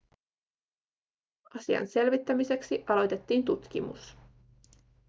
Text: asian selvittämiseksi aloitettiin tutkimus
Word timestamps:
asian 1.53 1.87
selvittämiseksi 1.87 2.83
aloitettiin 2.87 3.45
tutkimus 3.45 4.17